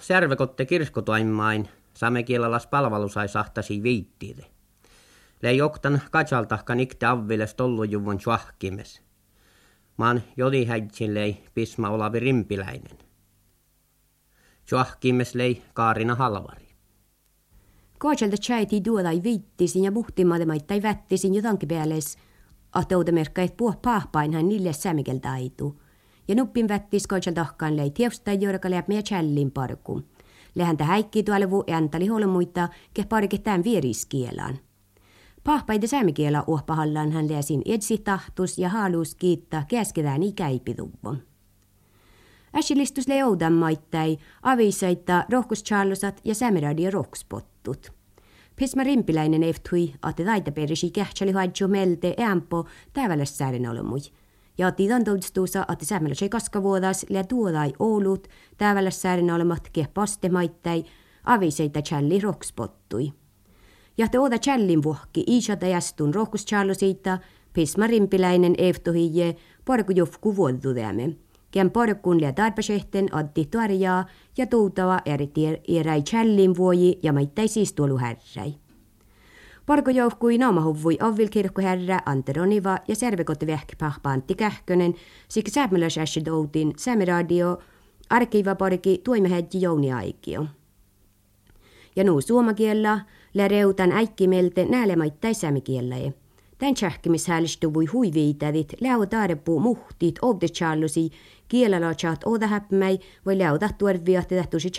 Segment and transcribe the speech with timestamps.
[0.00, 4.46] särvekotte kirskotoimmain, same kielalas palvelusai sahtasi viittiide.
[5.42, 9.02] Lei joktan katsaltahkan ikte avviles tollujuvun suahkimes.
[9.96, 12.98] Maan jodihäitsin lei pisma olavi rimpiläinen.
[14.64, 16.66] Suahkimes lei Kaarina Halvari.
[17.98, 21.42] Kootselta chaiti duolai viittisin ja muhtimademaittai vättisin jo
[22.80, 25.82] että merkkait puh pahpain hän niille sämikeltä aitu.
[26.28, 30.02] Ja nuppin vättis kootselta tahkaan lei tievstä jorka läp meidän challin parku.
[30.54, 34.58] Lähäntä häikki tuolevu äntali muita, ke parike tämän vieriskielaan.
[35.44, 41.22] Pahpaita säämikielä uhpahallaan hän läsin etsi tahtus ja haluus kiittää käsketään ikäipiduvon.
[42.54, 47.92] Äsilistus leudan maittai, avisaita, rohkuscharlosat ja sämeradio rohkspottut.
[48.56, 53.98] Pisma rimpiläinen eftui, että taita perisi kähtsali haidjo melte ämpo tävälässäärin olemui.
[54.58, 60.84] Ja tidan todistuusa, että sämmeläsei kaskavuodas lä tuodai oulut tävälässäärin olemat ke paste maittai,
[61.24, 63.12] aviseita challi rohkspottui.
[63.98, 67.18] Ja te oda challin vuokki, iisata jästun rohkuscharlosita,
[67.52, 71.16] pisma rimpiläinen eftohije, porku jofku vuodudeämme.
[71.50, 74.04] Kien porkkun ja tarpasehten otti tuorjaa
[74.38, 75.30] ja tuutava eri
[75.68, 78.65] eräi challin vuoji ja maittai siis tuolu härräi.
[79.66, 80.96] Porko joukkui naamahuvui
[81.60, 84.94] herra Anteroniva ja servekotti vähkipahpa Antti Kähkönen,
[85.28, 87.58] siksi säämälösäsi doutin säämeradio
[88.10, 90.46] arkiva porki tuimehedji Jouni Aikio.
[91.96, 93.00] Ja nuu suomakiellä
[93.34, 95.96] läreutan äikkimelte näälemäittai säämikiellä.
[96.58, 101.10] Tän tsähkimishäälistö voi huiviitadit, läo taarepuu muhtit, obdechallusi,
[101.48, 104.70] kielellä chat oda häpmäi, voi läuta tuorviahti tähtuisi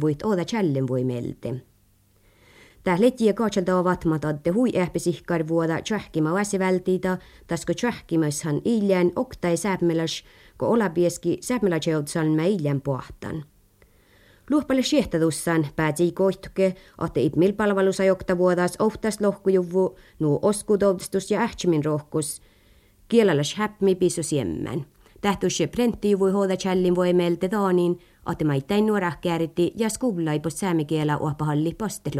[0.00, 1.73] voit oda challen voi melte.
[2.84, 10.24] Tää letjiä kaatsalta ovat matadde hui ehpisihkar vuoda tsähkimä väsivältiitä, tasko tsähkimäshän iljän oktai säpmeläs,
[10.56, 13.44] ko olabieski säpmelätseutsan mä iljän pohtan.
[14.50, 16.74] Luhpalle siehtatussan päätsi kohtuke,
[17.06, 22.42] että itmil palvelusa jokta vuodas ohtas lohkujuvvu, nuu oskutoutistus ja ähtsimin rohkus,
[23.08, 24.86] kielelläs häpmi pisu siemmän.
[25.20, 27.98] Tähtusse prentti voi hoida challin voi meiltä taanin,
[28.32, 32.10] että maittain nuorah kääritti ja skublai på säämikielä uopahalli poste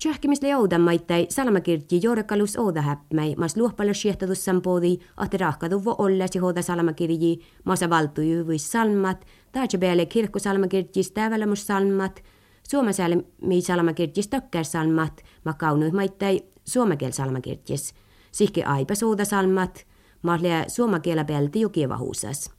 [0.00, 0.20] lohkaat.
[0.20, 4.62] Tjahkimisle joudan maittai salamakirti jorkalus ouda häpmäi, mas luoppalla siehtatussan
[5.24, 12.22] että rahkadu vo ollasi hoida salamakirji, masa valtu juvuis salmat, taatse peale kirkkosalmakirjis tävälämus salmat,
[12.68, 17.94] suomasälmi salamakirjis tökkär salmat, ma kaunuih maittai suomakiel salmakirjis,
[18.32, 19.86] sihki aipa souda salmat,
[20.22, 22.50] Mahlia suomakielä pelti jukivahuusas.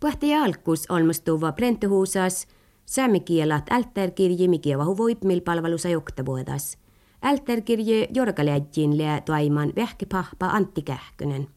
[0.00, 2.46] Pahti alkus olmustuva prentuhuusas,
[2.86, 6.78] säämikielat ältärkirji mikieva huvoipmil palvelusa joktavuodas.
[7.22, 11.48] Ältärkirje jorkaläjin lää toiman vähkipahpa Antti Kähkönen.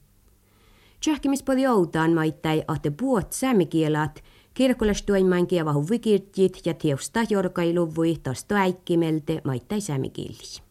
[0.99, 4.23] Tsähkimispodi outaan maittai, että puot säämikielat
[4.53, 10.61] kirkkolastuimain kieva huvikirjit ja teusta jorkailuvui tosto äikkimelte maittai säämikilli.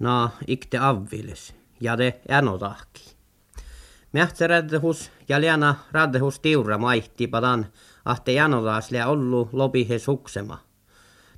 [0.00, 3.11] No, ikte avviles ja de änotahki.
[4.12, 7.66] Mähtsä räddehus ja liana räddehus tiura maihti padan,
[8.04, 10.58] ahte janotaas lä ollu lopihe suksema.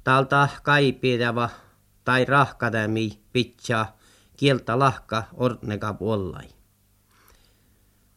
[0.04, 1.50] Täältä kaipiedava
[2.04, 3.86] tai rahkademi pitsa
[4.36, 6.48] kieltä lahka orneka puollai.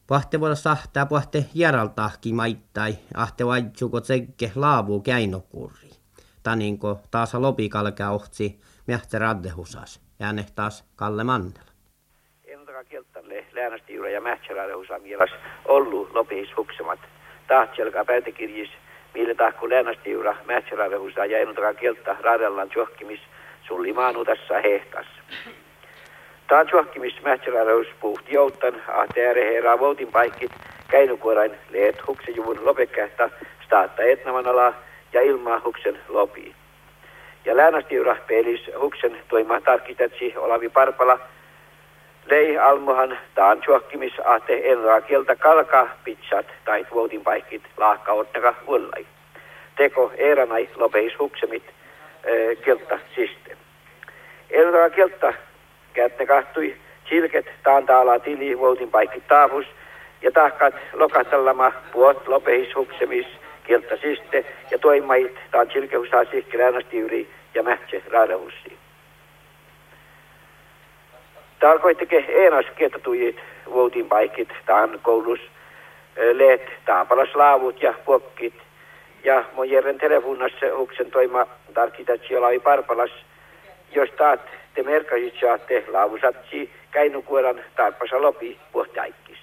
[0.08, 5.92] Pahte voida sahtaa pahte järaltahki maittai, ahte vaitsuko tsekke laavu käinokurri.
[6.44, 11.67] Taninko taas lopikalka ohtsi mähtsä raddehusas, ja taas Kalle Mandel
[14.08, 15.30] läänästiura ja mähtsälälle mielas
[15.66, 17.00] ollut lopis huksemat.
[17.48, 18.70] Tahtselkaa päätekirjis,
[19.14, 23.20] millä tahku läänästiura mähtsälälle husaa ja ennutakaan kieltä raadallaan johkimis
[23.68, 25.06] sullimaanu tässä hehtas.
[26.48, 29.22] Taan johkimis mähtsälälle puhti jouttan, ahte
[29.54, 30.52] herraa voutin paikkit,
[30.90, 33.30] käinukuorain leet huksejuvun lopekähtä,
[33.66, 34.74] staatta etnamanala
[35.14, 36.56] ja ilmaa huksen lopi.
[37.46, 41.20] Ja läänästiura pelis huksen toima tarkistatsi olavi parpala,
[42.30, 49.06] Lei almuhan taan chuokkimis ahte enraa kieltä kalka pitsat tai tuotin paikkit laakka ottaka vuollai.
[49.76, 51.64] Teko eeranai lopeis huksemit
[52.64, 53.58] kieltä siste.
[54.50, 55.34] Enraa kieltä
[55.94, 56.76] käytte kahtui
[57.10, 59.66] silket taan taala tili vuotin paikkit taavus
[60.22, 63.28] ja tahkat lokatallama puot lopeis huksemis
[63.64, 68.87] kieltä siste ja toimait taan silkehusaa sihkelänasti yri ja mähtsä raadahussi.
[71.60, 75.40] Tarkoittakin enas kettatujit vuotin paikit, taan koulus,
[76.34, 78.54] leet, taapalas laavut ja puokkit.
[79.24, 83.12] Ja mun järven telefonassa uksen toima tarkitat siellä oli parpalas,
[83.92, 84.42] jos taat
[84.74, 89.38] te merkasit saatte laavusatsi käinukuoran tarpasa lopi puhtaikkis.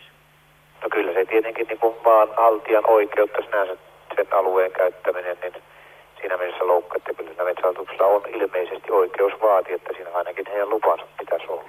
[0.83, 3.77] No kyllä se tietenkin niin kuin maan haltijan oikeutta sinänsä
[4.17, 5.55] sen alueen käyttäminen, niin
[6.21, 11.05] siinä mielessä loukkaa, että kyllä metsähallituksella on ilmeisesti oikeus vaatia, että siinä ainakin heidän lupansa
[11.19, 11.65] pitäisi olla.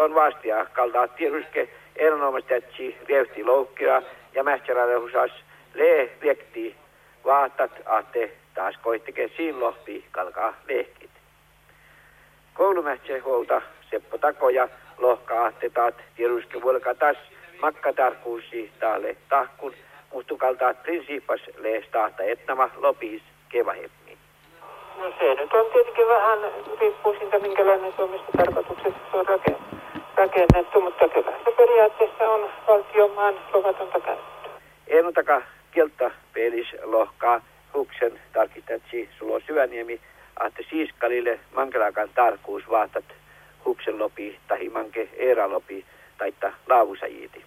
[0.00, 4.02] Se on vastia kaltaa tieduske erinomaisesti riehti loukkia
[4.34, 5.30] ja mähtsärade husas
[5.74, 6.76] lee viekti
[7.24, 11.10] vaatat ahte taas koittike siin lohti kalkaa lehkit.
[12.54, 13.12] Koulumähtsä
[13.90, 14.68] Seppo Takoja
[14.98, 17.16] lohka ahte taat tieduske vuolka taas
[17.62, 19.74] makkatarkuusi taalle tahkun
[20.12, 24.18] muhtukaltaat prinsiipas lees tahta etnama lopis kevahemmin.
[24.98, 26.38] No se nyt on tietenkin vähän
[26.80, 29.79] riippuu siitä, minkälainen Suomesta tarkoituksessa se on rakennettu,
[30.82, 34.50] mutta kyllä se periaatteessa on valtiomaan luvatonta käyttöä.
[34.86, 37.40] Ennutaka kieltä pelis lohkaa
[37.74, 40.00] huksen tarkistatsi sulo syväniemi,
[40.46, 43.04] että siiskalille mankelakan tarkkuus vaatat
[43.64, 45.84] huksen lopi tai manke eera lopi
[46.18, 47.44] taita laavusajiiti.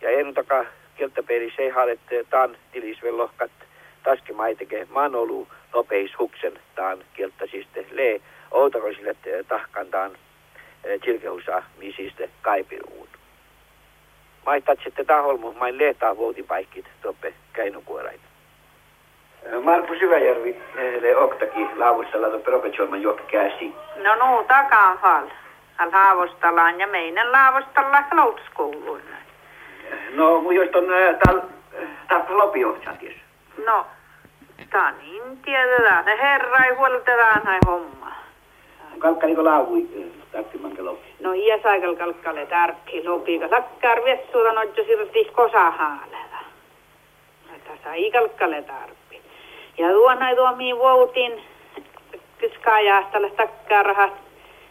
[0.00, 0.64] Ja ennutaka
[0.96, 3.50] kieltä pelis ei haalet taan tilisvellohkat
[4.02, 8.20] taski maiteke manolu lopeis huksen taan kieltäsiste lee
[8.50, 9.16] outakosille
[9.48, 10.10] tahkantaan
[11.04, 13.08] tilkehusa misiste kaipiruun.
[14.46, 18.20] Maittat sitten taholmu, main lehtaa vuotipaikkit toppe käinukuorain.
[19.62, 20.62] Markus Syväjärvi,
[21.00, 23.74] le oktaki laavussalla to propetsolman juokki käsi.
[23.96, 25.26] No nuu takaan hal.
[25.78, 29.00] Al haavostellaan ja meidän laavostellaan loutuskouluun.
[30.14, 30.84] No, mun jos on
[31.26, 31.40] tal,
[32.08, 33.14] tal lopiohtatis.
[33.66, 33.86] No,
[34.70, 36.04] tää niin tiedetään.
[36.04, 36.72] Ne herra ei
[37.44, 38.12] näin homma.
[38.98, 39.88] Kalkkaliko laavui
[40.34, 41.08] tarttimanke lopi?
[41.20, 43.38] No iya saikal kalkkale tarkki lopi.
[43.38, 46.40] Ka sakkar vessuuta noitjo sirti kosa haalella.
[47.68, 48.64] Tässä ei kalkkale.
[49.78, 51.42] Ja tuon näin tuomiin vuotin
[52.38, 54.12] kyskaajaastalle takkarhat.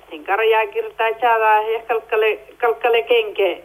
[0.09, 3.63] Sen karjaa kirtaa tjäävää ja kalkkale, kalkkale kenke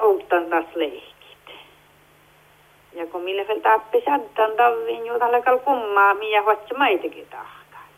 [0.00, 1.14] outtan taas leikit.
[2.92, 7.88] Ja kun mille fel tappi saddan tavviin juutalle kal kummaa, miä huotsi maitakin tahkaa.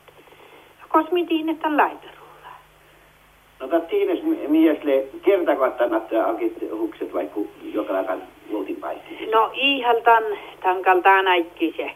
[0.88, 2.15] Kos mitiin, että laiterulla.
[3.60, 9.26] No kat tiines miesle kertako että akit hukset vaikka jokalakan luotin paikki.
[9.26, 10.24] No ihaltan
[10.62, 11.24] tankaltaan
[11.76, 11.90] se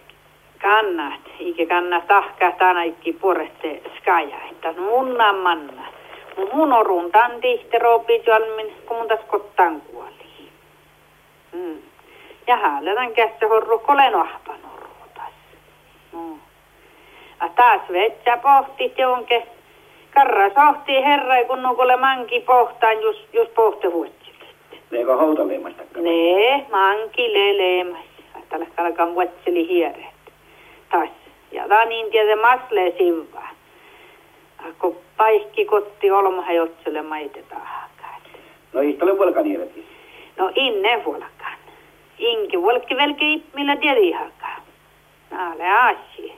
[0.63, 5.83] kannat, eikä kannat tahkaa tanaikki puorette skaja, että munnan manna.
[6.53, 8.23] Mun orun tan tihte roopi
[8.87, 10.11] kun mun kottaan kuoli.
[11.53, 11.79] Mm.
[12.47, 15.35] Ja hääletän kässä horru kolen ahpan orruutas.
[16.13, 16.39] No.
[17.41, 19.47] Ja taas vetsä pohti jonke.
[20.15, 24.45] Karra sohti herra, kun nukule manki pohtaan, just, just pohti vuotsille.
[24.91, 25.83] Leiko houtaleemasta?
[26.01, 28.05] Nee, manki leleemas.
[28.49, 30.05] Tällä kalkan vuotsili hieret.
[30.91, 31.11] Tas.
[31.53, 33.43] Ja tää niin tiedä masle sivva.
[34.79, 37.91] Kun paikki kotti olmaha jotselle maitetaan.
[38.73, 39.45] No ei ole vuolkan
[40.37, 41.59] No inne vuolkan.
[42.19, 44.57] Inki vuolki velki millä tiedi hakaa.
[45.31, 46.33] Naale aasi.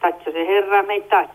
[0.00, 1.28] Tatso se herra meitä